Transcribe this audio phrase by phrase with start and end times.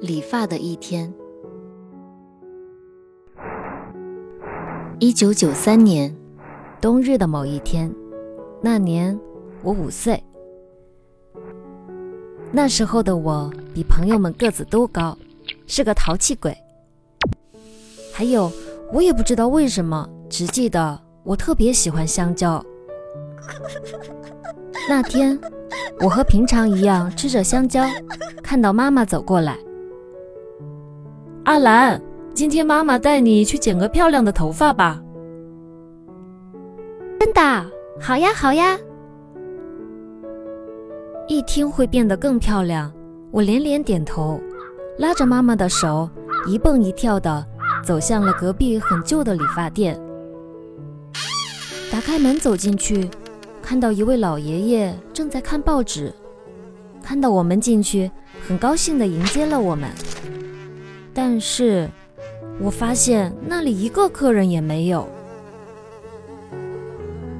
[0.00, 1.12] 理发的一天。
[4.98, 6.14] 一九九三年
[6.80, 7.92] 冬日的某一天，
[8.60, 9.18] 那年
[9.62, 10.22] 我五岁。
[12.52, 15.16] 那时候的我比朋友们个子都高，
[15.66, 16.56] 是个淘气鬼。
[18.12, 18.50] 还有，
[18.92, 22.64] 我也不知道为什么，只记得我特别喜欢香蕉。
[24.88, 25.38] 那天，
[26.00, 27.84] 我和平常一样吃着香蕉，
[28.42, 29.58] 看到妈妈走过来。
[31.46, 32.02] 阿兰，
[32.34, 35.00] 今天妈妈带你去剪个漂亮的头发吧。
[37.20, 37.40] 真的？
[38.00, 38.76] 好呀，好呀。
[41.28, 42.92] 一听会变得更漂亮，
[43.30, 44.40] 我连连点头，
[44.98, 46.10] 拉着妈妈的手，
[46.48, 47.46] 一蹦一跳的
[47.80, 49.96] 走向了隔壁很旧的理发店。
[51.92, 53.08] 打开门走进去。
[53.62, 56.12] 看到一位老爷爷正在看报纸，
[57.04, 58.10] 看到我们进去，
[58.48, 59.88] 很高兴地迎接了我们。
[61.16, 61.88] 但是，
[62.60, 65.08] 我发现那里一个客人也没有。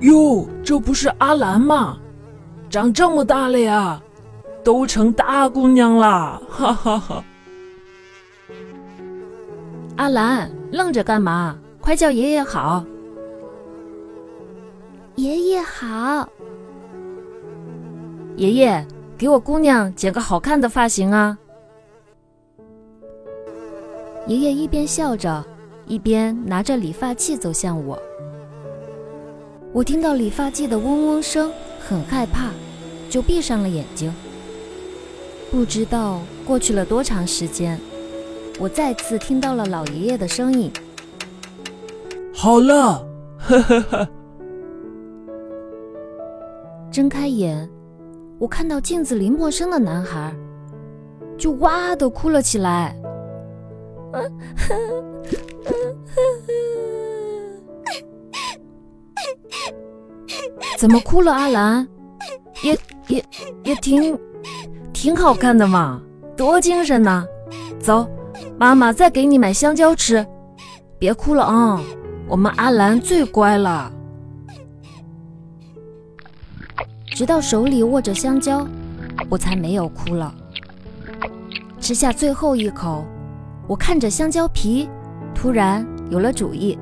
[0.00, 1.96] 哟，这不是阿兰吗？
[2.68, 4.02] 长这么大了呀，
[4.64, 7.24] 都成大姑娘了，哈哈哈！
[9.94, 11.56] 阿兰，愣着干嘛？
[11.80, 12.84] 快叫爷爷好！
[15.14, 16.28] 爷爷好，
[18.34, 18.84] 爷爷
[19.16, 21.38] 给我姑娘剪个好看的发型啊！
[24.26, 25.44] 爷爷一边笑着，
[25.86, 28.00] 一边拿着理发器走向我。
[29.72, 32.50] 我听到理发器的嗡嗡声，很害怕，
[33.08, 34.12] 就闭上了眼睛。
[35.50, 37.80] 不知道过去了多长时间，
[38.60, 40.70] 我再次听到了老爷爷的声音
[42.32, 43.04] ：“好了，
[43.38, 44.08] 呵呵呵。”
[46.92, 47.68] 睁开眼，
[48.38, 50.34] 我看到镜子里陌生的男孩，
[51.38, 52.99] 就哇的哭了起来。
[60.78, 61.86] 怎么哭了，阿兰？
[62.62, 63.24] 也也
[63.64, 64.18] 也挺
[64.92, 66.00] 挺好看的嘛，
[66.36, 67.24] 多精神呐！
[67.78, 68.08] 走，
[68.58, 70.26] 妈妈再给你买香蕉吃。
[70.98, 71.80] 别哭了啊，
[72.28, 73.90] 我们阿兰最乖了。
[77.06, 78.66] 直到手里握着香蕉，
[79.28, 80.34] 我才没有哭了。
[81.78, 83.04] 吃下最后一口，
[83.70, 84.90] 我看着香蕉皮，
[85.32, 86.76] 突然有了主意。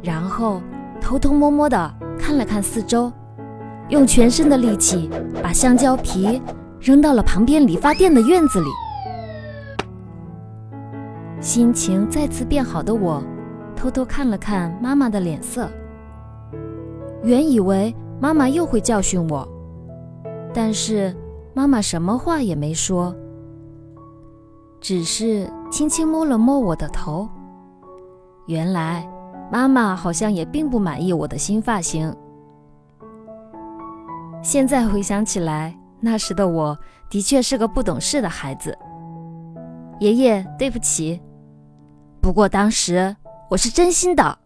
[0.00, 0.62] 然后
[1.00, 3.12] 偷偷摸摸地看了看四周，
[3.88, 5.10] 用全身的力气
[5.42, 6.40] 把香蕉皮
[6.80, 8.66] 扔到了旁边理发店的院子里。
[11.40, 13.20] 心情再次变好的我，
[13.74, 15.68] 偷偷看了看妈妈的脸色，
[17.24, 17.92] 原以为。
[18.20, 19.48] 妈妈又会教训我，
[20.54, 21.12] 但是
[21.52, 23.12] 妈妈什么话也没说，
[24.82, 27.28] 只是轻轻摸了摸我的头。
[28.46, 29.08] 原来
[29.50, 32.14] 妈妈好像也并不满意我的新发型。
[34.42, 36.76] 现在回想起来，那时的我
[37.08, 38.76] 的确是个不懂事的孩子。
[40.00, 41.22] 爷爷，对不起，
[42.20, 43.14] 不过当时
[43.48, 44.38] 我是真心的。